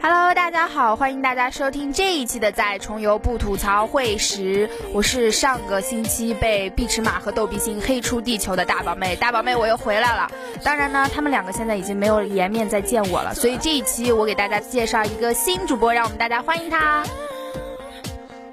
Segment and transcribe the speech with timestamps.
[0.00, 10.30] Hello，大家好，欢迎大家收听这一期的《在重游不吐槽会时》，我是上个星期被碧池马和逗比星黑出地球的大宝妹，大宝妹我又回来了。
[10.62, 17.02] 当然呢，他们两个现在已经没有颜面再见我了，所以这一期我给大家介绍一个新主播，让我们大家欢迎他。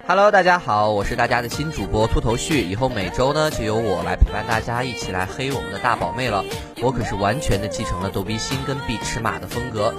[0.07, 6.43] Hello，大家好，我是大家的新主播秃头旭，以后每周呢就由我来陪伴大家一起来黑我们的大宝妹了。
[6.81, 9.93] 我可是完全的继承了逗比星跟碧池马的风格。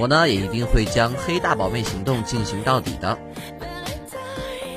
[0.00, 3.18] 我呢也一定会将黑大宝贝行动进行到底的。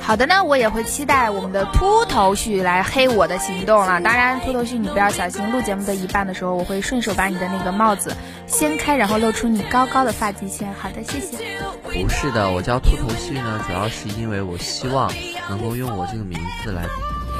[0.02, 4.02] 好的呢，我也会期待我们的秃头旭来黑我的行动了。
[4.02, 8.14] 当然，秃头旭你不要小心，录节目的一半的时候，我会顺手把你的那个帽子
[8.45, 10.73] 掀开，然后露出你高高的发际线。
[10.73, 11.38] 好的，谢谢。
[11.84, 15.09] 不是的，我叫秃头旭呢，主要是因为我希望
[15.50, 16.84] 能够用我这个名字来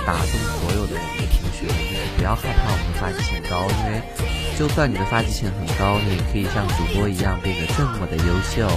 [0.08, 4.43] 打动所有的我们的同学，就是不要害怕我们的发际线高，因为。
[4.58, 8.68] 就算你的发际线很高，你也可以像主播一样变得这么的优秀。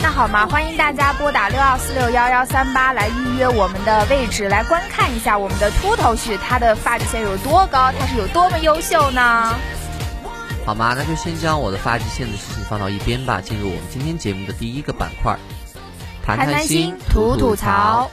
[0.00, 9.54] 那好嘛，欢迎大家拨打六二四六幺幺三八来预约我们的位置，来观看一下我们的秃头旭，他的发际线有多高，他是有多么优秀呢？
[10.66, 15.36] 好嘛，那就先将我的发际线的事情放到一边吧，进入我们今天节目的第一个板块——
[16.24, 18.10] 谈谈心，吐吐槽。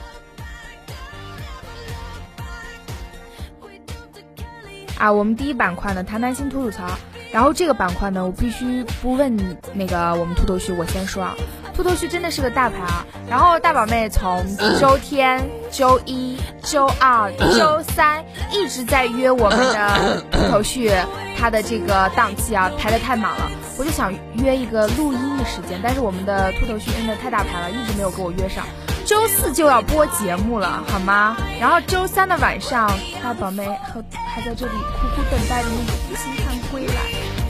[5.02, 6.84] 啊，我们第一板块呢，谈谈心吐吐槽。
[7.32, 11.34] 然后这个板块呢，我必须不问你那个我们秃头旭，我先说啊，
[11.74, 13.04] 秃头旭真的是个大牌啊。
[13.28, 14.46] 然后大宝妹从
[14.78, 20.88] 周天、周一、周二、周三一直在约我们的秃头旭，
[21.36, 28.64] 他的这个档期啊排的太满了，我就想约一个录音的时间，但是我们的秃头旭真的太大牌了，一直没有给我约上。
[29.04, 31.36] 周四就要播节目了，好吗？
[31.60, 32.88] 然后周三的晚上，
[33.22, 36.94] 大宝妹和还在这里苦苦等待着那个星探归来。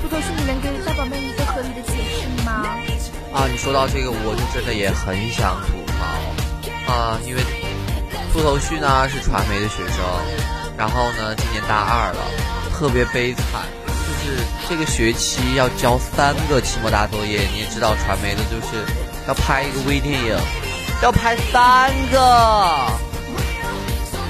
[0.01, 2.67] 秃头兄，你能给大宝妹一个合理的解释吗？
[3.35, 7.43] 啊，你说到这个，我就真的也很想吐槽啊，因为
[8.33, 10.03] 秃头旭呢是传媒的学生，
[10.77, 12.21] 然后呢今年大二了，
[12.73, 17.47] 特别悲惨，就是这个学期要交三个期末大作业。
[17.53, 18.85] 你也知道，传媒的就是
[19.29, 20.37] 要拍一个微电影。
[21.03, 22.87] 要拍三个，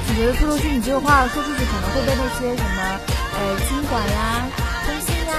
[0.09, 2.99] 你觉得秃头君，你这个话说出去可能会被那些什么，
[3.37, 4.47] 呃，经管呀、
[4.87, 5.35] 通信呀、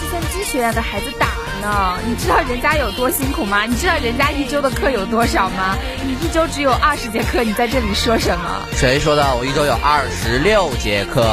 [0.00, 1.26] 计算机学院的孩子打
[1.60, 1.98] 呢？
[2.06, 3.64] 你知道人家有多辛苦吗？
[3.64, 5.76] 你知道人家一周的课有多少吗？
[6.04, 8.62] 你一周只有二十节课，你在这里说什么？
[8.76, 9.34] 谁说的？
[9.34, 11.26] 我一周有二十六节课，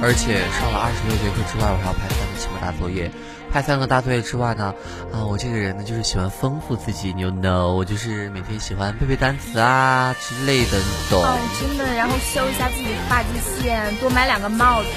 [0.00, 3.10] 而且上了二十六节课之外，我还要拍三个期末大作业。
[3.54, 4.74] 拍三个大作业之外呢，
[5.12, 11.22] 啊，我这个人呢就是喜欢丰富自己，you know，我就是每天喜欢背背单词啊之类的，你懂？
[11.22, 13.28] 哦，真的，然后修一下自己的发际
[13.62, 14.88] 线，多买两个帽子，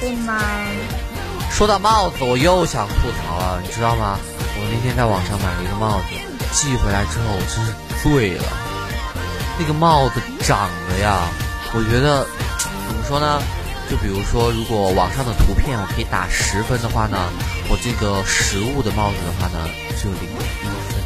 [0.00, 0.40] 对吗？
[1.50, 4.18] 说到帽子，我又想吐槽了，你知道吗？
[4.56, 6.16] 我那天在网上买了一个帽子，
[6.52, 8.44] 寄回来之后我真是醉了。
[9.58, 11.28] 那个帽子长得呀，
[11.74, 12.26] 我觉得
[12.88, 13.42] 怎么说呢？
[13.94, 17.30] 就比如说，如果网上的图片我可以打十分的话呢，
[17.70, 20.98] 我这个实物的帽子的话呢，只有零点一分。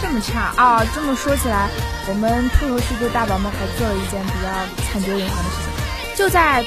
[0.00, 0.80] 这么差啊！
[0.94, 1.68] 这么说起来，
[2.08, 4.48] 我们秃头旭对大宝妹还做了一件比较
[4.88, 6.16] 惨绝人寰的事情。
[6.16, 6.64] 就在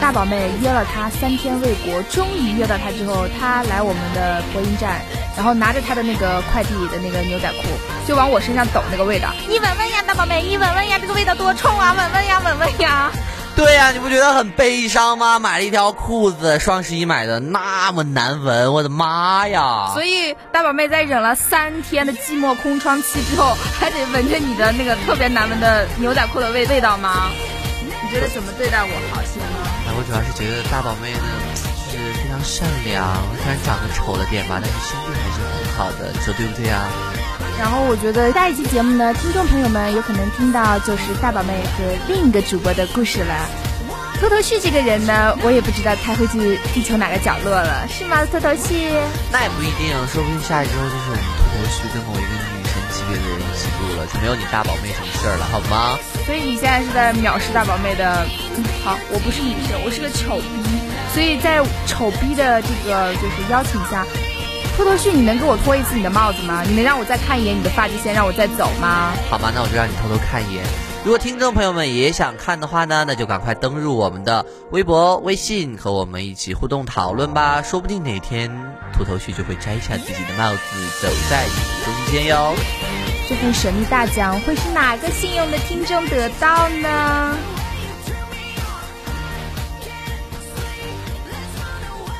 [0.00, 5.02] 大宝妹约了他三天未果，终于约到他之后，他来我们的播音站，
[5.34, 7.66] 然后拿着他的那个快递的那个牛仔裤，
[8.06, 9.34] 就往我身上抖那个味道。
[9.48, 11.92] 你闻闻呀，大宝妹，你闻闻呀，这个味道多冲啊！
[11.92, 13.10] 闻闻呀，闻闻呀。
[13.58, 15.40] 对呀，你不觉得很悲伤吗？
[15.40, 19.90] 买了一条裤子，双十一买的那么难闻，我的妈呀！
[19.92, 27.30] 所以大宝妹在忍了三天的寂寞空窗期之后，还得闻着你的那个特别难闻的牛仔裤的味味道吗？
[27.82, 29.58] 你觉得怎么对待我好些呢？
[29.88, 31.18] 哎，我主要是觉得大宝妹呢，
[31.90, 33.04] 就是非常善良，
[33.42, 36.86] 虽然长得丑了点吧，但是心地还是很好的，你说对不对啊？
[37.58, 43.34] 然后我觉得下一期节目呢，听众朋友们有可能听到就是大宝妹和另一个主播的故事了。
[44.20, 48.24] 秃头旭这个人呢，我也不知道他会去地球哪个角落了，是吗？
[48.30, 48.90] 秃头旭？
[49.30, 55.98] 那也不一定，说不定下一周就是我们秃头旭跟某一个女神级别的人一起录了，就没有你大宝妹什么事儿了，好吗？
[56.26, 58.26] 所以你现在是在藐视大宝妹的。
[58.84, 60.62] 好，我不是女神，我是个丑逼，
[61.14, 64.06] 所以在丑逼的这个就是邀请下。
[64.78, 66.62] 秃头旭，你能给我脱一次你的帽子吗？
[66.62, 69.12] 你能让我再看一眼你的发际线，让我再走吗？
[69.28, 70.64] 好吧，那我就让你偷偷看一眼。
[71.04, 77.60] 如果听众朋友们也想看的话呢，那就赶快登入我们的微博、微信，和我们一起互动讨论吧。
[77.60, 78.48] 说不定哪天
[78.96, 80.60] 秃头旭就会摘下自己的帽子，
[81.02, 82.54] 走在你中间哟。
[83.28, 87.36] 这份神秘大奖会是哪个幸运的听众得到呢？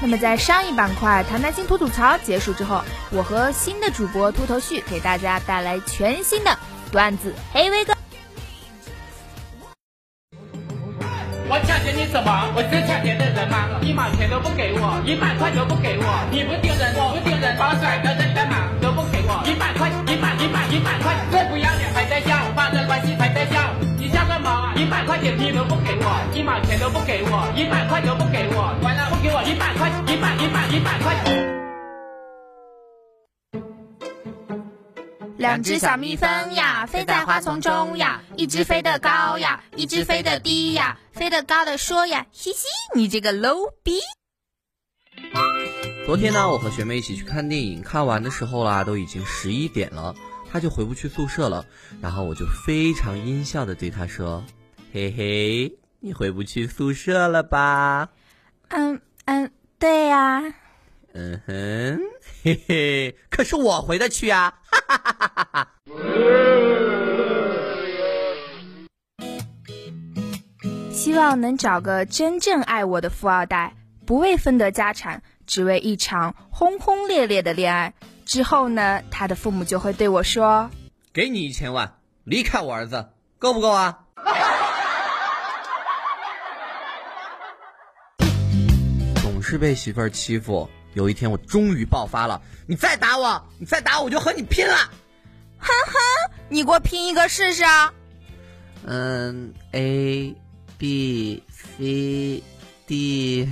[0.00, 6.56] 那么在上一板块谈谈心吐吐槽结束之后，我和新的主播秃头旭给大家带来全新的
[6.92, 7.92] 段子黑威哥。
[11.50, 12.52] 我抢劫你什么？
[12.54, 13.80] 我是抢劫的人吗？
[13.82, 18.67] 一毛钱都不给我，一百块都不给我，你不丢人，我不丢人，把甩的人干嘛
[24.78, 31.16] 一百块钱皮都不给我，一毛钱都不给我，一百块都不给我，完了不给我一百块，一百，一百，一百块。
[35.36, 40.96] 两只小蜜蜂呀，飞在花丛中呀，一只飞得高呀，一只飞得低呀。
[41.10, 43.98] 飞得高的说呀，嘻嘻，你这个 low 逼。
[46.06, 50.14] 昨天呢，我和学妹一起去看电影，看完的时候啦，都已经十一点了，
[50.52, 51.66] 她就回不去宿舍了。
[52.00, 54.44] 然后我就非常阴笑的对她说
[54.92, 58.08] ：“嘿嘿，你回不去宿舍了吧？”
[58.68, 60.42] 嗯嗯，对呀。
[61.12, 62.00] 嗯哼，
[62.42, 64.54] 嘿嘿，可是我回得去啊！
[64.70, 65.68] 哈哈哈哈哈哈！
[70.92, 73.74] 希望能找个真正爱我的富二代，
[74.06, 77.94] 不为分得家产，只为一场轰轰烈烈的恋爱。
[78.24, 80.70] 之后呢，他的父母就会对我说
[81.12, 83.08] ：“给你一千万，离开我儿子，
[83.38, 84.04] 够不够啊？”
[89.38, 90.68] 总是被媳妇儿欺负。
[90.94, 92.42] 有一天，我终于爆发了！
[92.66, 94.74] 你再打我，你再打我，我就和你拼了！
[95.58, 95.94] 哼哼，
[96.48, 97.94] 你给我拼一个试试啊！
[98.84, 100.34] 嗯，A
[100.76, 102.42] B C
[102.88, 103.48] D。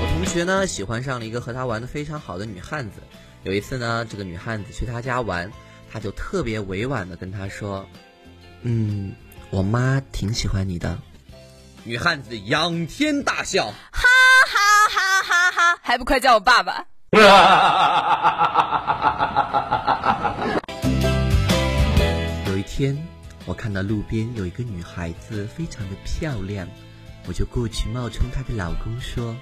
[0.00, 3.02] 我同学呢，喜欢上了一个和他玩的非常好的女汉子。
[3.42, 5.52] 有一次呢，这个女汉子去他家玩，
[5.92, 7.86] 他就特别委婉的跟他说
[8.64, 9.12] ：“嗯，
[9.52, 10.98] 我妈挺喜欢你的。”
[11.84, 13.74] 女汉子仰天大笑，哈
[14.46, 15.78] 哈哈哈哈！
[15.82, 16.86] 还不快叫我爸爸！
[22.46, 22.96] 有一天，
[23.46, 26.68] 我看到路边有一个女孩子非常的漂亮，
[27.26, 29.36] 我就过去冒充她的老公说：“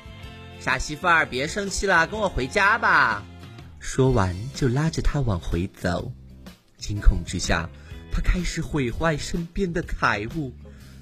[0.58, 3.22] 傻媳妇儿，别生气了，跟我回家吧。”
[3.78, 6.10] 说完就拉着她往回走。
[6.78, 7.68] 惊恐之下，
[8.12, 10.52] 他开始毁坏身边的财物。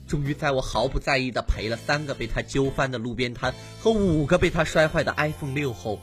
[0.07, 6.01] 终于在我毫不在意的赔了三个被他揪翻的路边摊和五个被他摔坏的 iPhone 六后，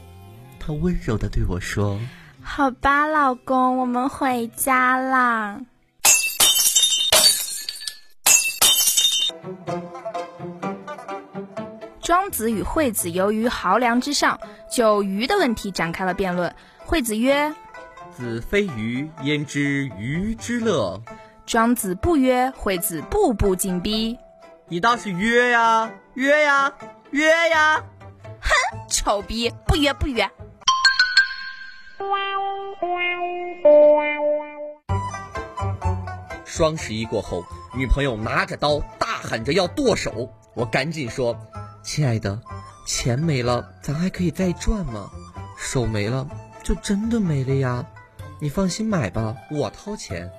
[0.60, 2.00] 他温柔的对我说
[2.44, 5.60] ：“好吧，老公，我们回家啦。”
[12.00, 14.40] 庄子与惠子由于濠梁之上，
[14.72, 16.54] 就鱼的问题展开了辩论。
[16.78, 17.52] 惠子曰
[18.16, 21.02] ：“子非鱼，焉知鱼之乐？”
[21.46, 24.18] 庄子不曰，惠子步步紧逼。
[24.68, 26.74] 你倒是约呀，约呀，
[27.12, 27.84] 约呀！
[28.42, 28.52] 哼，
[28.90, 30.28] 丑逼，不约不约。
[36.46, 37.44] 双十一过后，
[37.76, 41.38] 女朋友拿着刀大喊着要剁手，我赶紧说
[41.84, 42.42] ：“亲爱的，
[42.88, 45.12] 钱没了，咱还可以再赚吗？
[45.58, 46.28] 手没了，
[46.64, 47.86] 就真的没了呀。
[48.40, 50.30] 你放心买吧，我掏钱。”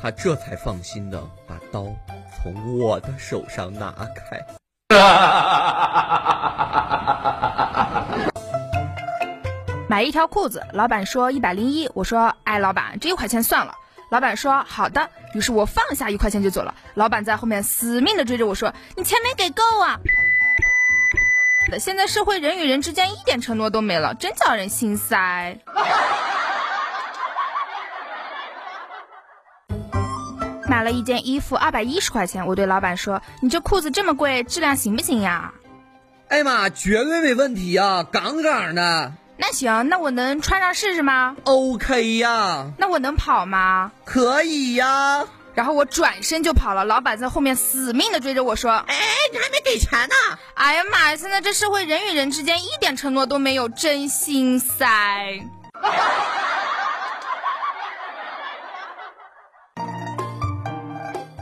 [0.00, 1.86] 他这才放心的把刀
[2.30, 4.40] 从我的手上拿开。
[9.88, 13.74] 买一条裤子，老板说一百零一，我说哎，老板这一块钱算了。
[14.10, 16.72] 老板说好的，于是我放下一块钱就走了。
[16.94, 19.98] 老板在后面死命的追着我说，你钱没给够啊！
[21.80, 25.58] 现在社会人与人之间一点承诺都没了，真叫人心塞。
[30.68, 32.46] 买了一件衣服，二百一十块钱。
[32.46, 35.52] 我对老板说：“你这裤子这么贵，质量行不行呀？”
[36.28, 39.12] 哎妈，绝对没问题呀，杠杠的。
[39.38, 42.72] 那行，那我能穿上试试吗？OK 呀。
[42.76, 43.92] 那我能跑吗？
[44.04, 45.24] 可以呀。
[45.54, 48.94] 然后我转身就跑了，老板在后面死命的追着我说：“哎，
[49.32, 50.14] 你还没给钱呢！”
[50.54, 55.48] 哎呀妈呀，现在这社会人与人之间一点承诺都没有，真心塞。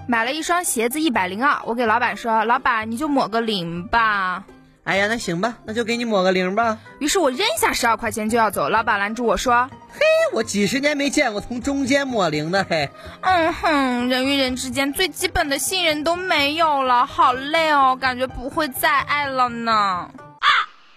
[0.09, 1.61] 买了一双鞋子，一百零二。
[1.65, 4.45] 我给老板说：“老板，你就抹个零吧。”
[4.85, 6.79] 哎呀，那行吧，那就给你抹个零吧。
[7.01, 10.01] 于是我扔下十二块钱就要走，老板拦住我说：“嘿，
[10.33, 12.89] 我几十年没见过从中间抹零的嘿。”
[13.23, 19.73] 嗯哼，人与人之间最基本的信任都没有了，好累哦，感觉不会再爱了呢。
[19.73, 20.11] 啊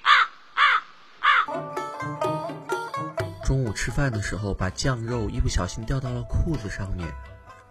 [0.04, 0.10] 啊
[0.54, 0.62] 啊
[1.22, 1.26] 啊！
[3.44, 7.08] 中午吃饭的时候，把酱肉一不小心掉到了裤子上面。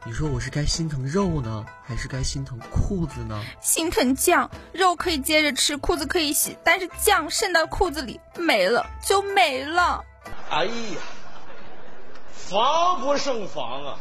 [0.07, 3.39] 你说我是该心疼肉呢，还是该心疼裤子呢？
[3.61, 10.03] 心疼酱，肉可以接着吃，裤子可以洗，但是酱渗到裤子里没了就没了。
[10.51, 10.97] 哎呀，
[12.33, 13.99] 防不胜防啊！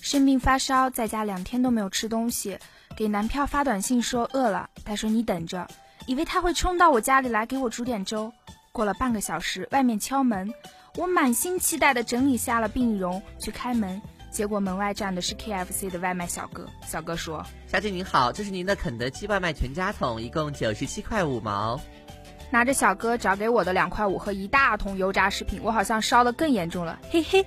[0.00, 2.58] 生病发烧，在家两天都没有吃东西，
[2.96, 5.66] 给男票发短信说饿了，他说你等着，
[6.06, 8.32] 以为他会冲到我家里来给我煮点粥。
[8.70, 10.52] 过了半个小时，外面敲门，
[10.96, 14.00] 我满心期待的整理下了病容去开门，
[14.30, 16.66] 结果门外站的是 KFC 的外卖小哥。
[16.86, 21.78] 小哥说：“小姐您好，这是您的肯德基外卖全家桶，一共九十七块五毛。”
[22.50, 27.44] 拿着小哥找给我的两块五和一大桶油炸食品，我好像烧的更严重了，嘿嘿。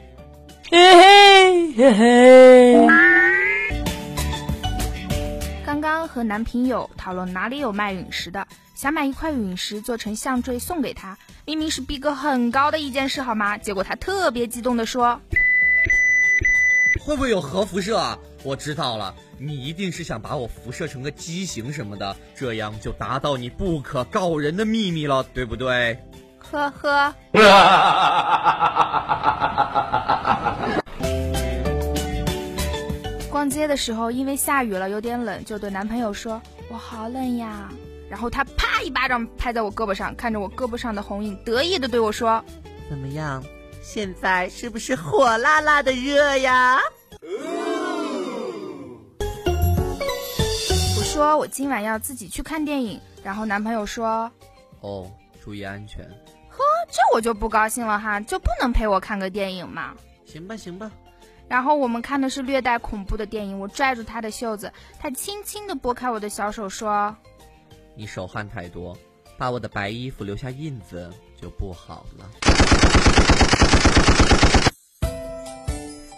[0.70, 3.28] 嘿嘿嘿嘿。
[5.81, 8.45] 刚刚和男朋友讨论哪里有卖陨石的，
[8.75, 13.57] 想买一块陨石做成项坠送给他，明明是逼格很高的一件事，好吗？
[13.57, 15.17] 结果他特别激动的说
[17.00, 18.19] ：“会不会有核辐射啊？
[18.43, 25.98] 我知道了，你一定是想把我辐射成个畸形什么的，这样就达到你不可告人的秘密了，对不对？”
[26.51, 27.15] 呵呵。
[33.50, 36.39] 逛街的时候，因为下雨了，有点冷，就对男朋友说
[36.70, 37.68] ：“我好冷呀。”
[38.08, 42.46] 然后他啪一巴掌拍在我胳膊上，看着我胳膊上的红印，得意的对我说
[42.88, 43.44] ：“怎么样？
[43.82, 46.79] 现在是不是火辣辣的热呀？”
[50.96, 54.29] 我说：“我今晚要自己去看电影。”然后男朋友说
[54.82, 55.12] ：“哦，
[55.44, 56.03] 注意安全。”
[56.53, 59.96] 呵，这我就不高兴了哈，就不能陪我看个电影吗？
[60.24, 60.91] 行吧，行吧。
[61.50, 67.15] 然后我们看的是略带恐怖的电影，我拽住他的袖子，他轻轻地拨开我的小手说
[67.98, 68.96] ：“你手汗太多，
[69.36, 72.29] 把我的白衣服留下印子就不好了。”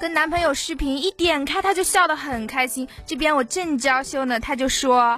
[0.02, 5.18] 跟男朋友视频，一点开他就笑得很开心，这边我正娇羞呢，他就说：“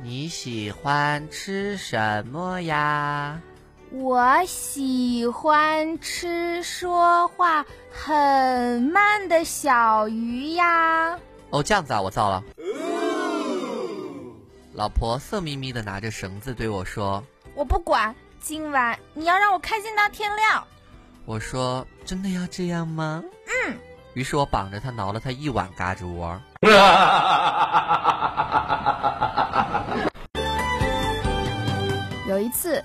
[0.03, 3.39] 你喜欢吃什么呀？
[3.97, 11.17] 我喜欢吃说话很慢的小鱼呀。
[11.49, 12.43] 哦，这样子啊，我造了。
[14.73, 17.23] 老婆色眯眯的拿着绳子对我说
[17.55, 20.61] ：“我不管，今晚你要让我开心到天亮。”
[21.25, 23.23] 我说：“真的要这样吗？”
[23.65, 23.77] 嗯。
[24.13, 26.37] 于是我绑着他挠了他一晚嘎吱窝。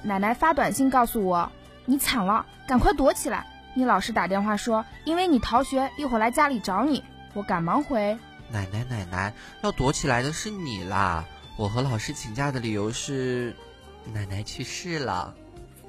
[0.02, 1.50] 奶奶发短信告诉我
[1.87, 7.04] ：“你惨了，赶快躲起来！”你老师打电话说：“因为你逃学，一会儿来家里找你。”
[7.35, 8.19] 我赶忙回
[8.50, 11.25] ：“奶奶，奶奶，要躲起来的是你啦！
[11.57, 13.54] 我和老师请假的理由是，
[14.12, 15.35] 奶奶去世了。”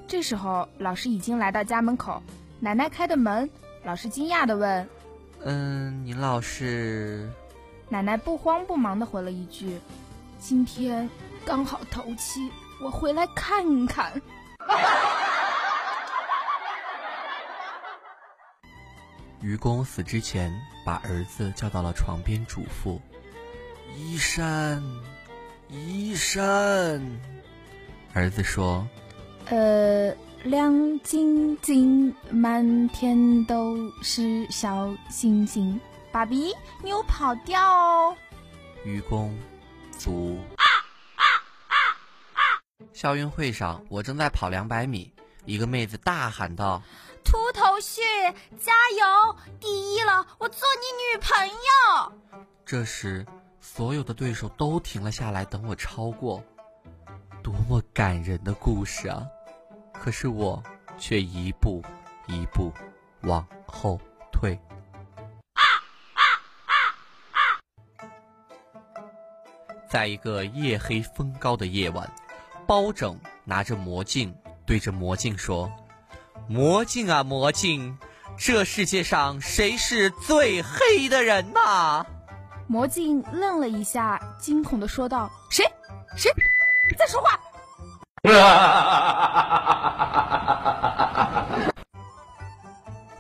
[0.07, 2.21] 这时候，老师已经来到家门口，
[2.59, 3.49] 奶奶开的门。
[3.83, 4.87] 老师惊讶的问
[5.43, 7.27] ：“嗯，您老师？”
[7.89, 9.79] 奶奶不慌不忙的回了一句
[10.39, 11.09] ：“今天
[11.43, 12.51] 刚好头七。”
[12.81, 14.21] 我回来看看。
[19.41, 20.51] 愚公死之前，
[20.85, 23.00] 把儿子叫到了床边，嘱咐
[23.97, 25.01] ：“医生，
[25.69, 27.19] 医生。”
[28.13, 28.88] 儿子说
[29.50, 35.79] ：“呃，亮晶晶，满天都是小星星。
[36.11, 38.15] 爸比，你有跑调哦。
[38.83, 39.35] 愚公
[39.97, 40.38] 足。
[43.01, 45.12] 校运会上，我正在跑两百米，
[45.46, 46.79] 一个妹子大喊道
[47.25, 48.00] ：“秃头旭，
[48.60, 49.36] 加油！
[49.60, 52.13] 第一了，我做你女朋友。”
[52.63, 53.25] 这时，
[53.60, 56.43] 所有的对手都停了下来，等我超过。
[57.41, 59.25] 多么感人的故事啊！
[59.93, 60.62] 可是我
[61.00, 61.84] 却一步
[62.27, 62.72] 一步
[63.22, 64.00] 往后
[64.31, 64.55] 退。
[69.89, 72.08] 在一个夜黑风高的夜晚，
[72.71, 74.33] 包拯拿着魔镜
[74.65, 75.69] 对着魔镜说
[76.47, 77.97] ：“魔镜啊魔镜，
[78.37, 82.05] 这世界上谁是最黑的人呐？”
[82.67, 85.65] 魔镜愣了一下，惊恐的说道：“谁？
[86.15, 86.31] 谁
[86.97, 87.37] 在说话？”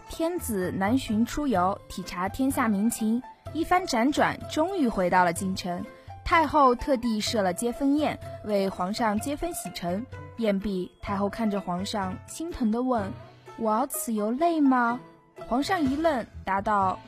[0.07, 5.85] 天子南巡出游，体察天下民情，一番辗转，终于回到了京城。
[6.23, 10.05] 太后特地设了接风宴，为皇上接风洗尘。
[10.37, 13.11] 宴毕，太后看着皇上，心疼地问
[13.57, 14.99] ：“我要此游累吗？”
[15.47, 16.99] 皇上一愣，答道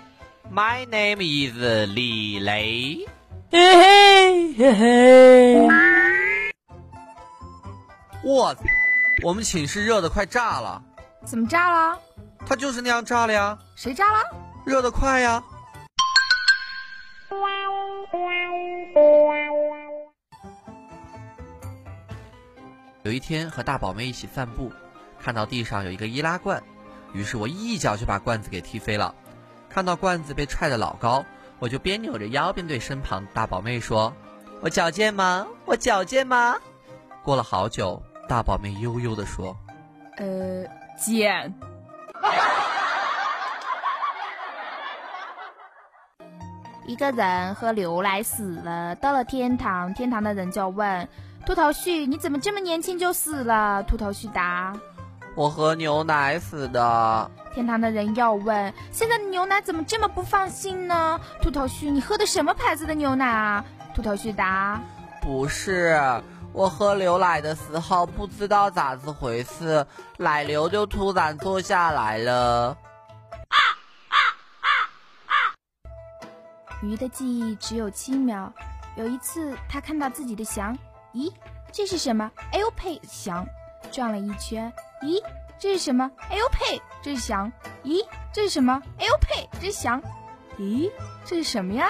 [0.52, 1.56] ：“My name is
[1.94, 3.08] 李雷。”
[3.50, 5.68] 嘿嘿嘿嘿。
[8.24, 8.56] 我，
[9.24, 10.84] 我们寝室热的快炸了。
[11.24, 11.98] 怎么炸了？
[12.46, 13.58] 他就是那样炸了呀。
[13.76, 14.20] 谁炸了？
[14.66, 15.44] 热的快呀。
[23.04, 24.72] 有一天和大宝妹一起散步，
[25.20, 26.64] 看到地上有一个易拉罐，
[27.14, 29.14] 于是我一脚就把罐子给踢飞了。
[29.70, 31.26] 看到罐子被踹得老高，
[31.60, 34.14] 我就边扭着腰边对身旁大宝妹说
[34.62, 35.48] ：“我矫健吗？
[35.66, 36.56] 我矫健吗？”
[37.24, 39.58] 过了好久，大宝妹悠悠地说
[40.18, 40.64] ：“呃，
[40.98, 41.54] 贱。”
[46.86, 51.08] 一个人喝牛奶死了，到了天堂，天堂的人就问
[51.46, 54.74] 秃头旭：“你怎么这么年轻就死了？”秃头旭答
[55.36, 63.64] ：“我喝牛奶死的。”天堂的人又问：“现在的牛奶怎么这么不放心呢？”秃头旭：“你喝的什么牌子的牛奶啊？”
[63.96, 64.82] 秃头旭答
[65.22, 65.98] ：“不是，
[66.52, 69.86] 我喝牛奶的时候不知道咋子回事，
[70.18, 72.76] 奶牛就突然坐下来了。”
[76.84, 78.52] 鱼的记忆只有七秒。
[78.96, 80.78] 有一次，他看到自己的翔，
[81.14, 81.32] 咦，
[81.72, 82.30] 这是什么？
[82.52, 83.02] 哎呦呸！
[83.08, 83.48] 翔
[83.92, 85.20] 转了一圈，咦，
[85.58, 86.12] 这是什么？
[86.30, 86.82] 哎呦呸！
[87.02, 87.52] 这是翔。
[87.84, 88.82] 咦，这是什么？
[89.00, 89.50] 哎呦呸！
[89.60, 90.02] 这是翔。
[90.60, 90.92] 咦，
[91.26, 91.90] 这是什么呀？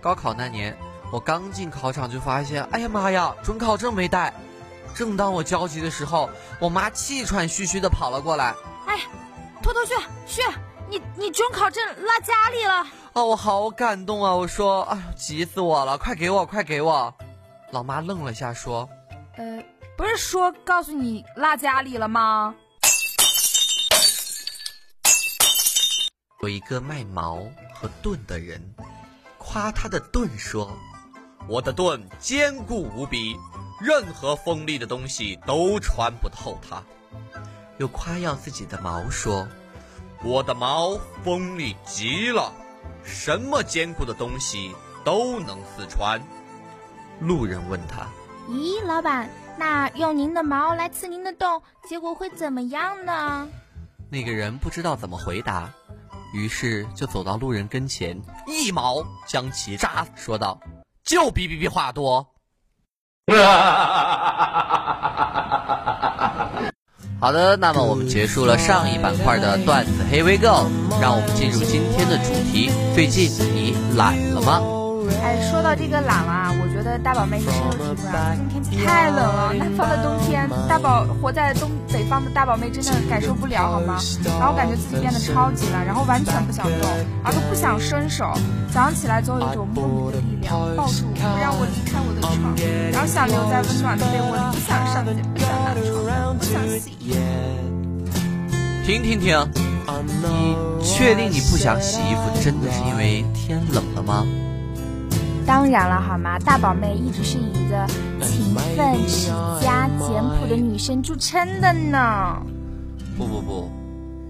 [0.00, 0.76] 高考那年，
[1.10, 4.32] 我刚进考场就发现，哎呀妈呀，准考证没带。
[4.94, 8.54] 正当我焦急的时候，我妈气喘吁吁的跑了过来，
[8.86, 9.00] 哎，
[9.60, 9.94] 秃头旭
[10.26, 10.42] 旭。
[10.88, 13.24] 你你准考证落家里了哦！
[13.24, 14.34] 我好感动啊！
[14.34, 15.96] 我说，哎呦，急死我了！
[15.96, 17.14] 快给我，快给我！
[17.70, 18.88] 老妈愣了下，说
[19.36, 19.64] ：“呃，
[19.96, 22.54] 不是说告诉你落家里了吗？”
[26.42, 27.42] 有一个卖矛
[27.74, 28.60] 和盾的人，
[29.38, 30.76] 夸他的盾说
[31.48, 33.36] ：“我的盾坚固无比，
[33.80, 36.82] 任何锋利的东西都穿不透它。”
[37.78, 39.48] 又夸耀自己的矛说。
[40.24, 42.50] 我的矛锋利极了，
[43.04, 46.18] 什么坚固的东西都能刺穿。
[47.20, 48.06] 路人问他
[48.48, 53.46] ：“咦，老板，那用您的矛来刺您的洞，结果会怎么样呢？”
[54.10, 55.70] 那个人不知道怎么回答，
[56.32, 60.58] 于是就走到路人跟前，一矛将其扎，说道
[61.04, 62.26] ：“就比比比话多。
[67.24, 70.68] ”好的，那么我们结束了上一板块的段子，Here we go，
[71.00, 72.70] 让我们进入今天的主题。
[72.94, 74.83] 最近你懒了吗？
[75.22, 78.34] 哎，说到这个懒啊，我觉得大宝妹一深有体会啊。
[78.36, 83.98] 今天太冷了，南方的冬天，大宝活在东北方的大宝妹真的感受不了，好吗？
[84.38, 86.90] 然后感觉自己变得超级懒，然后完全不想动，
[87.22, 88.32] 然后都不想伸手。
[88.72, 92.54] 早上起来总有一种莫名的力量抱住我，不让我离开我的床，
[92.92, 97.18] 然后想留在温暖的被窝里，不想上街，不想下床，不想洗衣服。
[98.84, 99.38] 停停停！
[100.22, 104.26] 你确定你不想洗衣服，真的是因为天冷了吗？
[105.46, 106.38] 当然了，好吗？
[106.38, 107.86] 大宝妹一直是以一个
[108.22, 109.28] 勤奋、持
[109.62, 112.36] 家、简朴的女生著称的呢。
[113.16, 113.70] 不不不，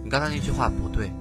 [0.02, 1.12] 你刚才那句话不对，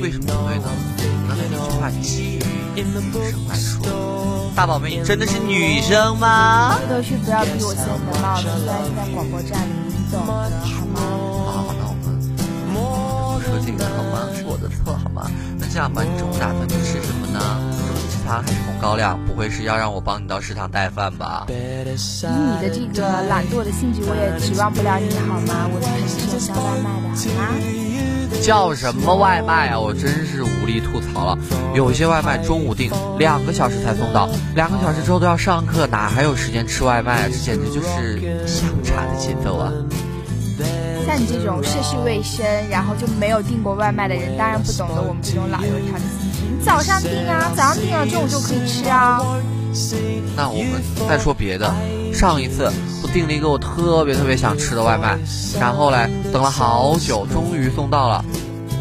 [0.00, 0.64] 为什么不对呢？
[0.98, 2.42] 你刚才那句话话基于
[2.74, 6.78] 女生来说，大宝妹你真的是女生吗？
[6.80, 10.32] 秃头须不要逼我掀你的帽子，不然是在广播站里，你懂的，
[10.64, 11.00] 好吗？
[11.44, 11.94] 好好好，那我
[12.72, 14.30] 们不说这个好吗？
[14.34, 15.28] 是我的错好吗？
[15.58, 17.40] 那这样吧，你中午打算去吃什么呢？
[18.22, 19.18] 中午食堂还是红高粱？
[19.26, 21.44] 不会是要让我帮你到食堂带饭吧？
[21.48, 25.68] 以你的这个懒惰的性质，我也指望不了你好吗？
[25.72, 27.48] 我肯定是要叫外卖的，好吗？
[28.42, 29.78] 叫什么外卖啊！
[29.78, 31.38] 我真是无力吐槽了。
[31.74, 37.28] 有些外卖中午订，两个小时才送到，两个小时之后都要上课，哪还有时间吃外卖啊？
[37.30, 39.72] 这简直就是下午茶的节奏啊！
[41.06, 45.98] 像你这种涉世未深，然后就没有订过外卖的人，当然不懂得我们这种老油条
[46.64, 49.20] 早上订啊，早上订了，中午就可以吃啊。
[50.36, 51.72] 那我们再说别的。
[52.12, 52.70] 上一次
[53.02, 55.18] 我订了一个我特别特别想吃的外卖，
[55.58, 58.24] 然后嘞等了好久，终于送到了，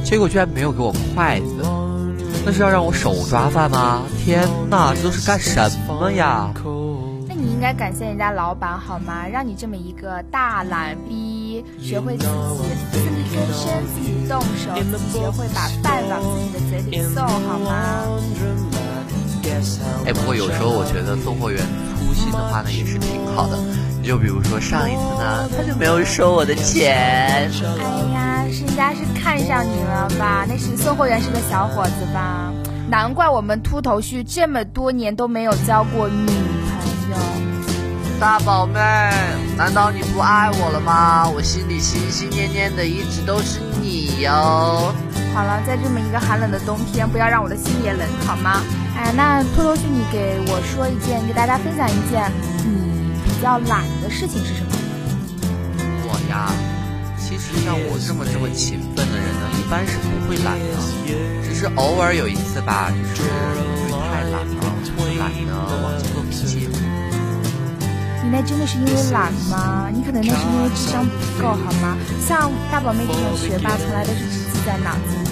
[0.03, 1.65] 结果居然没有给我筷子，
[2.45, 4.03] 那是要让我手抓饭吗？
[4.23, 6.49] 天哪，这都是干什么呀？
[7.27, 9.25] 那你应该感谢人家老板好吗？
[9.31, 11.30] 让你这么一个大懒逼，
[11.79, 12.29] 学会自己
[12.91, 14.75] 自力更生，自己动手，
[15.11, 18.05] 学会把饭往自己的嘴里送好吗？
[20.05, 21.59] 哎，不过有时候我觉得送货员
[21.99, 23.57] 粗心的话呢，也是挺好的。
[24.01, 26.95] 你就比如说上一次呢，他就没有收我的钱。
[26.95, 27.49] 哎
[28.13, 30.45] 呀，是人家是看上你了吧？
[30.47, 32.51] 那是送货员是个小伙子吧？
[32.89, 36.31] 难怪我们秃头须这么多年都没有交过女。
[38.21, 38.79] 大宝妹，
[39.57, 41.27] 难道你不爱我了吗？
[41.27, 44.93] 我心里心心念念的一直都是你哟。
[45.33, 48.61] 好了，在这么一个寒冷的冬天，不要让我的心也冷好吗？
[48.95, 52.31] 哎，那偷偷去，你给我说一件，给大家分享一件
[52.63, 54.71] 你比较懒的事情是什么？
[56.05, 56.53] 我呀，
[57.17, 60.77] 其实像我这么这么勤奋的人呢，一般是不会懒的，
[61.41, 64.61] 只是偶尔有一次吧，就是因为太懒了，
[65.17, 66.69] 懒得忘记做笔记。
[68.23, 69.89] 你那真的是因为懒吗？
[69.91, 71.97] 你可能那是因为智商不够好吗？
[72.19, 75.31] 像大宝妹这种学霸，从来都是只记在脑子里。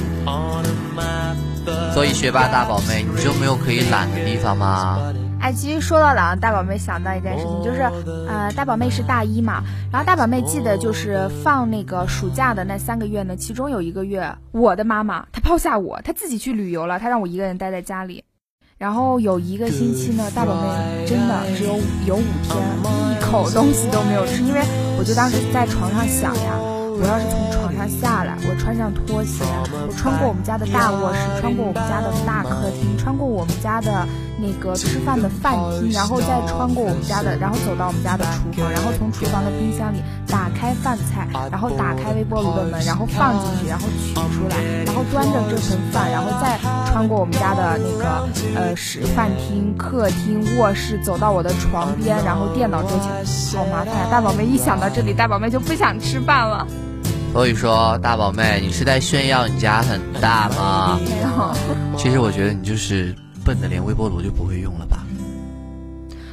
[1.93, 5.13] 所以学霸大宝妹，你就没有可以懒的地方吗？
[5.39, 7.81] 哎，其实说到懒，大宝妹想到一件事情，就是
[8.27, 18.23] 呃，大宝妹是大一嘛，然后大宝妹记得就是放那个暑假的那三个月呢，其中有一个月，我的妈妈她抛下我，她自己去旅游了，她让我一个人待在家里。
[18.79, 21.75] 然后有一个星期呢，大宝贝真的只有
[22.07, 22.55] 有五天
[23.11, 24.61] 一口东西都没有吃，因为
[24.97, 29.43] 我就当时在床上想呀，我要是从床上下来，我穿上拖鞋，
[29.85, 34.07] 我穿过我们家的大卧室，穿过我们家的大客厅，穿过我们家的
[34.41, 46.57] 那个吃饭的饭厅，然后再穿过我们家的，然后走到我们家的厨房，然后从厨房的冰箱里打开饭菜，然后打开微波炉的门，然后放进去，然后取出来，然后端着这盆饭，然后再
[46.91, 54.07] 穿过我们家的那个呃食饭厅、客厅、卧室，走到我的床边，然后电脑桌前，好麻烦呀！
[54.09, 56.65] 大宝妹一想到这里，大宝妹就不想吃饭了。
[57.31, 60.99] 所以说，大宝妹，你是在炫耀你家很大吗？
[61.03, 61.53] 没有。
[61.95, 63.13] 其实我觉得你就是
[63.49, 64.99] 笨的，连微波炉就不会用了吧？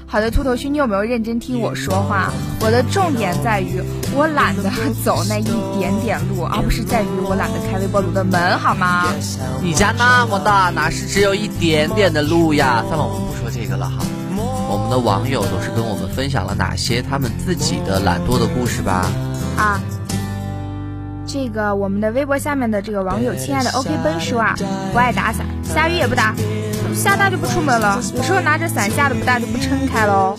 [0.06, 2.30] 好的，秃头须，你有没有认真听我说话？
[2.60, 3.80] 我的重点在于
[4.14, 4.70] 我懒得
[5.02, 9.06] 走那一点点路，而不是在于我懒得开微波炉的门，好吗？
[9.62, 12.84] 你家那么大，哪是只有一点点的路呀？
[12.86, 14.04] 算了，我们不说这个了哈。
[14.68, 19.10] 我们的网友都是跟我们分享了哪些他们自己的懒惰的故事吧？
[19.56, 19.80] 啊，
[21.26, 24.54] 这个我们的微博下面的这个网友，亲爱的 OK 奔说啊，
[24.92, 26.34] 不爱打伞，下雨也不打，
[26.94, 30.36] 下大就不出门了，有时候拿着伞下的不大就不撑开喽。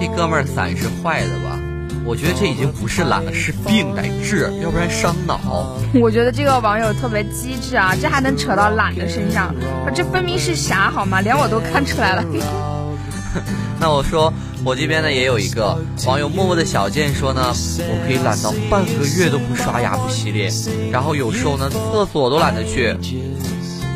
[0.00, 1.58] 这哥们儿伞是坏的吧？
[2.04, 5.76] 我觉得这已经不是懒了，是病得治，要不然伤脑。
[6.00, 9.54] 我觉得这个网友特别机智啊，这还能扯到懒的身上，
[9.94, 11.20] 这分明是啥好吗？
[11.20, 12.24] 连我都看出来了。
[13.80, 14.32] 那我说，
[14.64, 20.50] 我这边呢也有一个网友默默的小贱说呢，我可以懒到半个月都不刷牙不洗脸，
[20.90, 22.96] 然后有时候呢厕所都懒得去。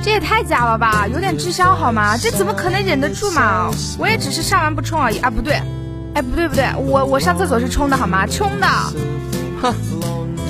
[0.02, 2.16] 这也太假了吧，有点智商好吗？
[2.16, 3.70] 这怎么可能忍得住嘛？
[3.98, 5.62] 我也只是上完不冲而已啊，不对，
[6.14, 8.26] 哎不对不对，我我上厕所是冲的好吗？
[8.26, 8.66] 冲的。
[9.62, 9.72] 哼，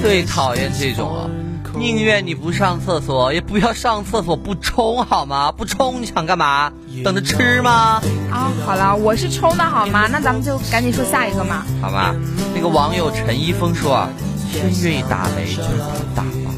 [0.01, 1.29] 最讨厌这种了，
[1.77, 5.53] 宁愿你不上厕所，也不要上厕所不冲好吗？
[5.53, 6.73] 不冲你想干嘛？
[7.05, 8.01] 等着吃吗？
[8.31, 10.07] 啊，好了，我是冲的好吗？
[10.11, 11.67] 那咱们就赶紧说下一个嘛。
[11.83, 12.15] 好吧，
[12.55, 14.09] 那个网友陈一峰说啊，
[14.51, 16.55] 真愿意打雷就让他打吧，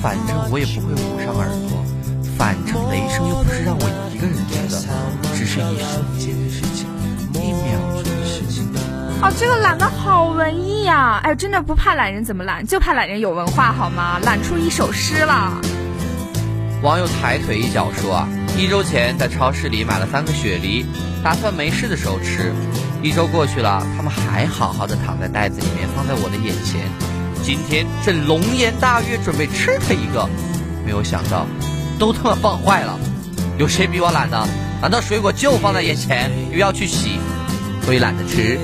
[0.00, 1.77] 反正我也不会捂上耳朵，
[2.38, 3.82] 反正雷声又不是让我
[4.14, 4.78] 一个人听的，
[5.34, 6.86] 只是一瞬间的事情，
[7.34, 8.64] 一秒钟的事情。
[9.20, 11.20] 哦，这个懒的好文艺呀！
[11.24, 14.20] 哎，真的不怕懒人怎么懒，就怕懒人有文化好吗？
[14.22, 15.60] 懒出一首诗了。
[16.80, 20.86] 网友抬腿一脚说啊，一周前在超市里买了三个雪梨，
[21.24, 22.52] 打算没事的时候吃。
[23.02, 26.82] 一周过去了，他们还好好的躺在袋子里面，放在我的眼前。
[27.42, 30.28] 今天正龙颜大悦，准备吃它一个，
[30.84, 31.44] 没有想到，
[31.98, 32.98] 都他妈放坏了。
[33.58, 34.46] 有谁比我懒呢？
[34.80, 37.18] 难道水果就放在眼前，又要去洗，
[37.84, 38.58] 所以懒得吃？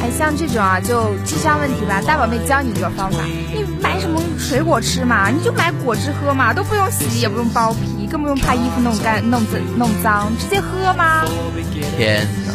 [0.00, 2.00] 哎，像这种啊，就智商问题吧。
[2.06, 5.28] 大宝贝教你一个方法，你买什么水果吃嘛？
[5.30, 11.24] 你就买果汁喝嘛，都不用洗，也不用剥皮，更不用怕衣服弄干、弄脏、弄脏，直接喝吗。
[11.96, 12.52] 天哪，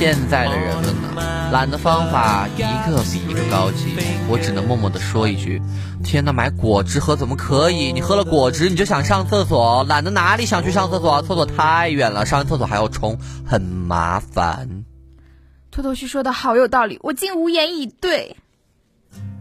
[0.00, 3.94] 现在的人们呢，懒的方法一个比一个高级。
[4.30, 5.60] 我只能默默的说一句：
[6.02, 7.92] 天哪，买果汁喝怎么可以？
[7.92, 11.20] 你喝了果汁你就想上厕所，懒得哪里想去上厕所？
[11.20, 14.86] 厕所太远了，上完厕所还要冲，很麻烦。
[15.70, 18.36] 秃头须说的好有道理，我竟无言以对。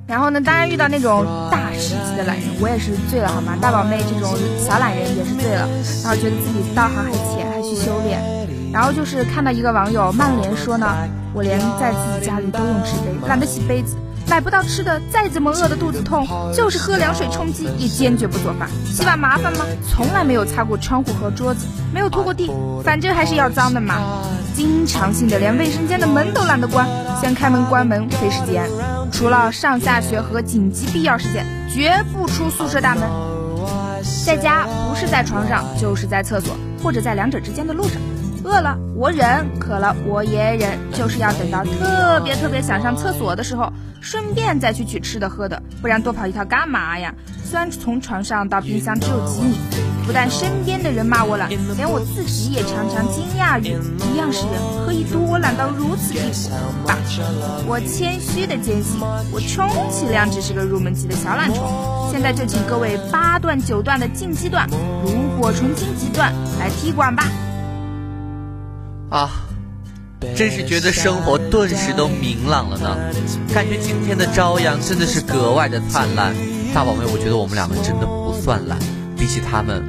[0.07, 3.57] 然后呢，当然遇到那种大师级的懒人，我也是醉了好吗？
[3.61, 5.69] 大宝妹这种小懒人也是醉了，
[6.03, 8.48] 然后觉得自己道行还浅，还去修炼。
[8.71, 10.87] 然后就是看到一个网友曼联说呢，
[11.33, 13.95] 我连在自己家里都用纸杯，懒得洗杯子。
[14.29, 18.69] 买不到吃的，再怎么饿的肚子痛，就是喝凉水充饥，也坚决不做饭。
[18.85, 19.65] 洗碗麻烦吗？
[19.89, 22.51] 从来没有擦过窗户和桌子，没有拖过地，
[22.83, 23.95] 反正还是要脏的嘛。
[24.53, 26.87] 经常性的连卫生间的门都懒得关，
[27.19, 28.69] 先开门关门费时间。
[29.11, 33.03] 除了上下学和紧急必要事件，绝不出宿舍大门。
[34.23, 37.99] 在家不是在床上，就是在厕所，或者在两者之间的路上。
[38.43, 43.71] 饿了我忍，渴了我也忍，就是要等到特别特别想上厕所的时候，
[44.01, 47.13] 顺便再去取吃的喝的，不然多跑一趟干嘛呀？
[47.43, 49.55] 虽然从床上到冰箱只有几米，
[50.05, 53.75] 不但身边的人骂我懒，连我自己也常常惊讶于
[54.13, 56.87] 一样是人，何以独我懒到如此地步？
[56.87, 56.95] 吧，
[57.67, 62.09] 我谦虚的坚信，我充其量只是个入门级的小懒虫。
[62.11, 67.25] 现在就请各位八段九段的进击段，炉火纯青级段来踢馆吧。
[69.09, 69.31] 啊，
[70.35, 72.95] 真是觉得生活顿时都明朗了呢。
[73.53, 76.35] 感觉今天的朝阳真的是格外的灿烂。
[76.73, 78.77] 大宝贝，我觉得我们两个真的不算懒，
[79.17, 79.83] 比起他们，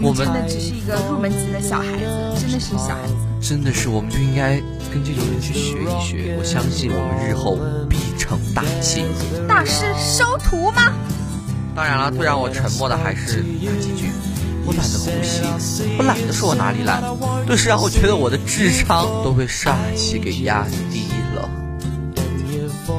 [0.00, 3.14] 们真的只是一个入门级的小孩子，真的是小孩子。
[3.40, 4.56] 真的是，我们就应该
[4.92, 6.36] 跟这种人去学一学。
[6.38, 9.02] 我相信我们日后必成大器。
[9.48, 10.92] 大师收徒吗？
[11.74, 14.12] 当然了，最让我沉默的还是那几句。
[14.68, 15.40] 我懒得呼吸，
[15.98, 17.02] 我懒得说我哪里懒，
[17.46, 21.48] 顿时让我觉得我的智商都被煞气给压低了。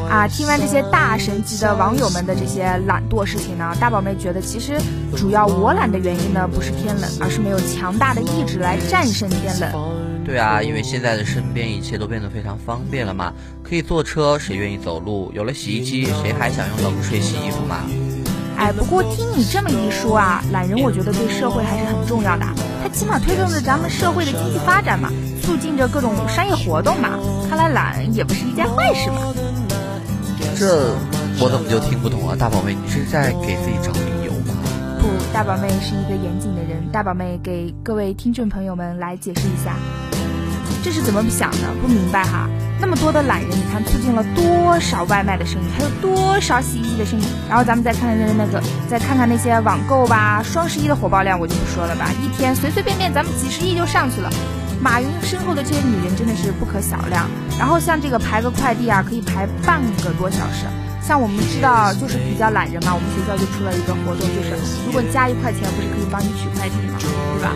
[0.10, 4.82] 啊，听完这些大神级的网友们的这些懒惰事情呢，大宝妹觉得其实
[5.16, 9.72] 主要我懒的原因呢不是天冷，而是没有强大的意志来战胜天冷。
[10.26, 15.32] 对啊，因为现在的身边一切都变得非常方便了嘛，可以坐车，谁愿意走路？
[15.36, 17.84] 有了洗衣机，谁还想用冷水洗衣服嘛？
[18.60, 22.46] 哎，不过听你这么一说啊，懒人我觉得对社会还是很重要的，
[22.84, 25.10] 它起码推动着咱们社会的经济发展嘛，
[25.42, 27.12] 促进着各种商业活动嘛。
[27.48, 29.34] 看来懒也不是一件坏事嘛。
[30.58, 30.94] 这
[31.40, 32.36] 我怎么就听不懂啊？
[32.38, 34.54] 大宝妹，你是在给自己找理由吗？
[35.00, 36.92] 不，大宝妹是一个严谨的人。
[36.92, 39.78] 大宝妹给各位听众朋友们来解释一下，
[40.84, 41.74] 这是怎么想的？
[41.82, 42.50] 不明白哈。
[42.80, 47.24] 那么多的懒人，你看促进了多少外卖的生意，还有多少洗衣机的生意？
[47.48, 54.30] 然后咱们再看看那个，再看看那些网购吧，双十一的火爆量我就不说了吧，一天随随便便咱们几十亿就上去了。
[54.82, 57.30] 马云身后的这些女人真的是不可小量。
[57.60, 60.66] 然后像这个排个快递啊，可以排半个多小时。
[61.02, 66.98] 像我们知道就是比较懒人嘛，我们学校就出了一个活动，就是如果加一块钱，不是可以帮你取快递吗？
[67.00, 67.52] 对吧？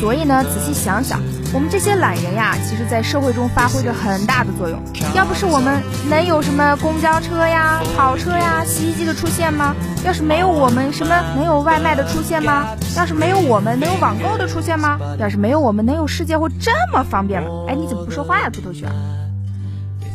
[0.00, 1.20] 所以呢，仔细想想。
[1.54, 4.78] 我们这些懒人呀，其实，在社会中发挥着很大的作用。
[5.14, 9.74] 要不是我们，能有什么公交车呀、跑车呀、洗衣机的出现吗？
[10.04, 12.76] 要是没有我们，什么能有外卖的出现吗？
[12.96, 14.98] 要是没有我们，能有网购的出现吗？
[15.18, 17.48] 要是没有我们，能有世界会这么方便吗？
[17.68, 18.88] 哎，你怎么不说话呀，秃头熊？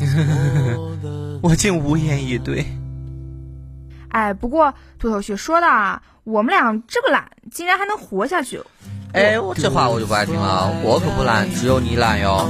[1.42, 2.66] 我竟无言以对。
[4.10, 8.62] 哎，不过秃头熊说的啊，我们俩这么懒，竟然还能活下去。
[9.14, 12.48] 哎，我这话我就不爱听了，我可不懒，只有你懒哟。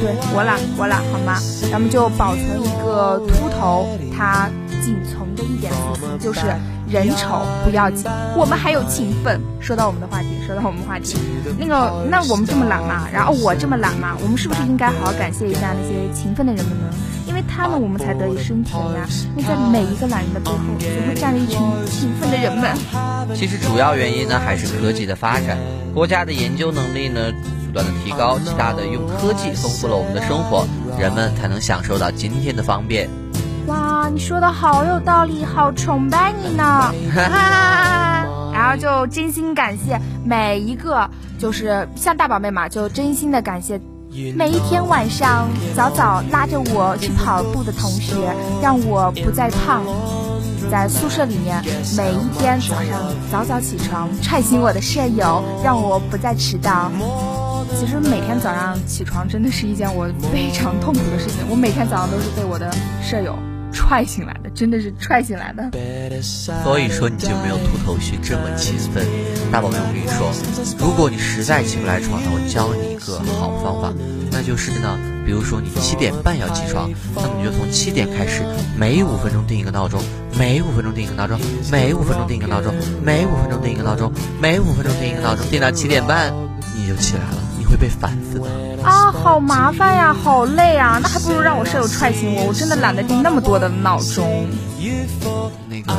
[0.00, 1.38] 对我懒，我懒，好吗？
[1.70, 3.86] 咱们就保存一个秃头，
[4.16, 4.48] 他
[4.82, 5.70] 仅存的一点
[6.18, 6.40] 就是
[6.88, 9.38] 人丑不要紧，我们还有勤奋。
[9.60, 11.18] 说到我们的话题，说到我们话题，
[11.58, 16.88] 那个，那我们这么懒嘛，然后我这么懒嘛，我们是不是应该好好感谢一下那些勤奋的人们呢？
[17.54, 19.06] 他们，我们才得以生存呀。
[19.36, 22.70] 因为在每一个懒人的背后，总会站着一群勤奋的人们。
[23.34, 25.58] 其实主要原因呢，还是科技的发展，
[25.92, 27.30] 国家的研究能力呢
[27.66, 30.66] 不断的提高，极大的用科技丰富了我们的生活，
[30.98, 33.08] 人们才能享受到今天的方便。
[33.66, 36.92] 哇，你说的好有道理，好崇拜你呢。
[38.52, 43.80] 然后就真心感谢每一个，就是像大宝妹嘛，就真心的感谢
[44.12, 48.14] 每一天晚上早早拉着我去跑步的同学，
[48.62, 49.82] 让我不再胖。
[50.70, 51.64] 在宿舍里面，
[51.96, 56.92] 每一天早上早早起床踹醒我的舍友，让我不再迟到。
[57.80, 62.70] 其实每天早上起床真的是一件我非常痛苦的事情，我每天早上都是被我的
[63.02, 63.34] 舍友
[63.72, 65.70] 踹醒来的，真的是踹醒来的。
[66.62, 69.06] 所以说你就没有秃头须这么勤奋。
[69.50, 70.32] 大宝贝，我跟你说，
[70.78, 73.92] 如果你实在起不来床呢，我教你一个好方法，
[74.30, 78.42] 那就是呢，比如说你七点半要起床，那么你就从七点开始，
[78.78, 80.00] 每五分钟定一个闹钟，
[80.38, 81.38] 每五分钟定一个闹钟，
[81.70, 86.32] 每五分钟定一个闹钟，每五分钟定一个闹钟，每五分钟定一个闹钟，定到七点半
[86.74, 88.71] 你就起来了，你会被烦死的。
[88.84, 94.46] 啊，好麻烦呀，好累啊，那还不如让我舍友踹醒我，我真的懒得定那么多的闹钟。
[95.68, 95.92] 那个，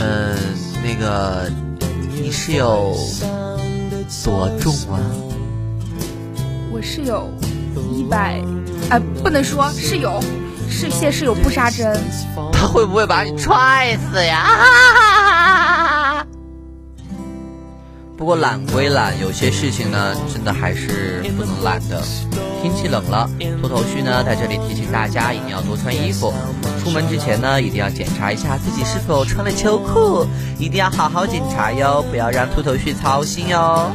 [0.00, 0.34] 呃，
[0.82, 1.50] 那个，
[2.12, 2.96] 你室友
[4.24, 4.98] 多重啊？
[6.72, 7.28] 我室友
[7.92, 8.40] 一百，
[8.90, 10.20] 呃，不能说室友，
[10.68, 11.96] 是谢室友不杀针。
[12.52, 14.46] 他会不会把你踹死呀？
[18.16, 22.00] 不过懒归懒，有些事情呢，真的还是不能懒的。
[22.62, 23.28] 天气冷了，
[23.60, 26.32] 秃头须呢，在这里提醒大家一定要多穿衣服。
[26.82, 30.26] 出门之前呢，一定要检查一下自己是否穿了秋裤，
[30.58, 33.92] 一定要好好检查哟，不要让秃头须操心哟。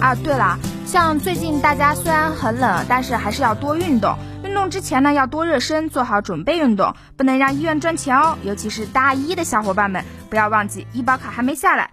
[0.00, 4.14] 啊，对了，像最近大家虽然很冷，但是还是要多运动。
[4.44, 8.36] 运动之前呢，要多热身，做好准备运动，不能让医院赚钱哦。
[8.42, 11.88] 尤其是大一的小伙伴们，不要忘记医保卡还没下来。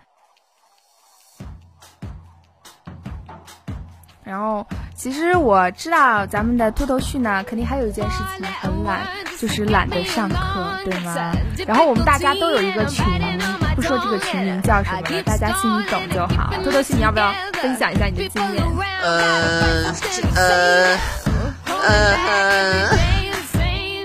[4.30, 4.64] 然后，
[4.94, 9.02] 其实我知道咱们的秃头旭呢，肯定还有一件事情很懒，
[9.40, 10.38] 就是懒得上课，
[10.86, 11.32] 对吗？
[11.66, 13.04] 然后我们大家都有一个群，
[13.76, 16.54] 不说这个群名叫什么了，大家心里懂就好。
[16.64, 18.64] 秃头旭，你要不要分享一下你的经验？
[19.02, 19.92] 呃，
[20.36, 20.96] 呃，
[21.88, 22.98] 呃，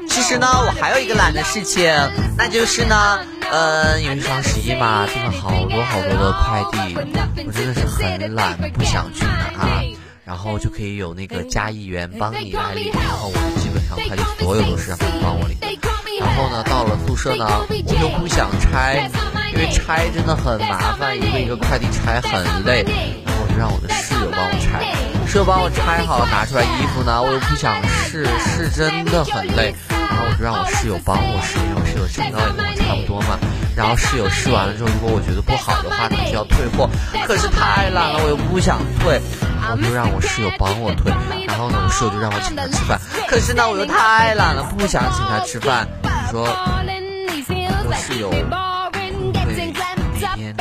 [0.09, 1.93] 其实呢，我还有一个懒的事情，
[2.39, 3.19] 那就是呢，
[3.51, 6.97] 呃，因为双十一嘛，订了好多好多的快递，
[7.47, 9.85] 我真的是很懒，不想去拿。
[10.25, 15.57] 然后就可以有那个加一元帮你来领，然后我基本上快递所有都是让他帮我领。
[16.19, 19.11] 然后呢，到了宿舍呢，我又不想拆，
[19.53, 22.85] 因为拆真的很麻烦，一个一个快递拆很累。
[23.27, 24.95] 然后我就让我的室友帮我拆，
[25.27, 29.75] 室友帮我拆好拿出来衣服呢，我又不想试，试真的很累。
[29.91, 33.39] 然后我就让我室友帮我试，因为我室友身高也跟我差不多嘛。
[33.77, 36.89] 然后室友试完了之后，如果我觉得不好的话，呢，就要退货。
[37.27, 39.21] 可是太懒了，我又不想退。
[39.67, 41.11] 我就让我室友帮我退，
[41.49, 43.01] 然后呢，我室友就让我请他吃饭。
[43.27, 45.89] 可是呢，我又太懒了，不想请他吃饭。
[46.03, 48.37] 你说，我室友会
[50.37, 50.55] 天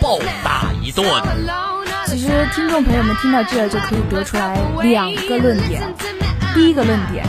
[0.00, 1.04] 暴打一顿。
[2.06, 5.82] 其实，听众朋友们听到这就可以得出来两个论点。
[6.54, 7.26] 第一个论点。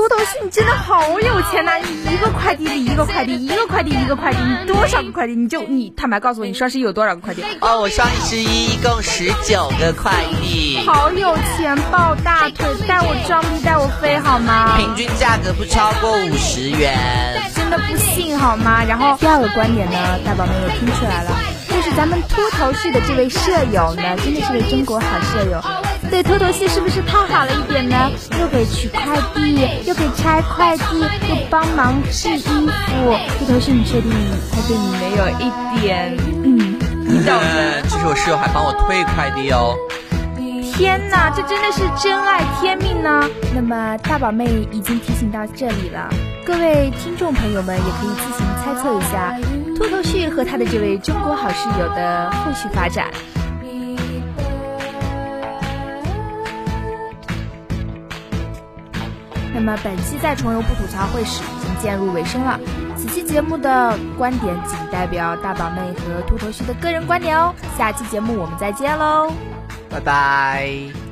[0.00, 1.72] 秃头旭，你真的好有钱呐！
[1.76, 5.34] 你一个快递里一个快递，一个快递一个快递，你多少个快递？
[5.36, 7.44] 你就你坦白告诉我，你双十一有多少个快递？
[7.60, 10.10] 哦，我双十一一共十九个快
[10.40, 10.82] 递。
[10.86, 14.74] 好有钱，抱大腿，带我装逼，带我飞好吗？
[14.78, 16.96] 平均价格不超过五十元。
[17.54, 18.82] 真的不信好吗？
[18.88, 21.30] 然后第二个观点呢，大宝们也听出来了，
[21.68, 25.60] 就是咱们秃头旭的这位舍友呢，真的是位中国好舍友。
[26.10, 28.10] 对秃头旭是不是太好了一点呢？
[28.40, 32.52] 又给取快递，又给拆快递，又帮忙试衣服。
[33.38, 34.10] 秃头旭，你确定
[34.50, 36.78] 他对你没有一点嗯？
[37.26, 39.76] 呃，其实我室友还帮我退快递哦。
[40.74, 43.22] 天哪，这真的是真爱天命呢！
[43.54, 46.08] 那么大宝妹已经提醒到这里了，
[46.44, 49.38] 各位听众朋友们也可以自行猜测一下
[49.76, 53.06] 秃头旭和他的这位中国好室友的后续发展。
[59.62, 62.58] 那么本期在重游不吐槽会时已经渐入尾声了。
[62.96, 67.54] 此期节目的观点仅代表大宝妹和秃头须的个人观点哦。
[67.76, 69.30] 下期节目我们再见喽，
[69.90, 71.09] 拜拜。